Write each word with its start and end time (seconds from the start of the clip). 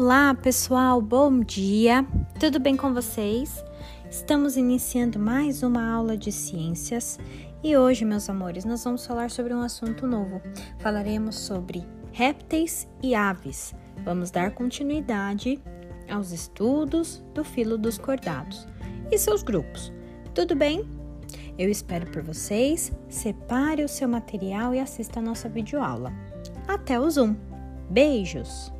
Olá, 0.00 0.32
pessoal, 0.32 1.02
bom 1.02 1.40
dia. 1.40 2.06
Tudo 2.38 2.60
bem 2.60 2.76
com 2.76 2.94
vocês? 2.94 3.64
Estamos 4.08 4.56
iniciando 4.56 5.18
mais 5.18 5.64
uma 5.64 5.92
aula 5.92 6.16
de 6.16 6.30
ciências 6.30 7.18
e 7.64 7.76
hoje, 7.76 8.04
meus 8.04 8.30
amores, 8.30 8.64
nós 8.64 8.84
vamos 8.84 9.04
falar 9.04 9.28
sobre 9.28 9.52
um 9.52 9.60
assunto 9.60 10.06
novo. 10.06 10.40
Falaremos 10.78 11.34
sobre 11.34 11.84
répteis 12.12 12.86
e 13.02 13.12
aves. 13.12 13.74
Vamos 14.04 14.30
dar 14.30 14.52
continuidade 14.52 15.60
aos 16.08 16.30
estudos 16.30 17.20
do 17.34 17.42
filo 17.42 17.76
dos 17.76 17.98
cordados 17.98 18.68
e 19.10 19.18
seus 19.18 19.42
grupos. 19.42 19.92
Tudo 20.32 20.54
bem? 20.54 20.88
Eu 21.58 21.68
espero 21.68 22.08
por 22.12 22.22
vocês. 22.22 22.92
Separe 23.08 23.82
o 23.82 23.88
seu 23.88 24.08
material 24.08 24.72
e 24.72 24.78
assista 24.78 25.18
a 25.18 25.22
nossa 25.22 25.48
videoaula. 25.48 26.12
Até 26.68 27.00
o 27.00 27.10
Zoom. 27.10 27.34
Beijos! 27.90 28.77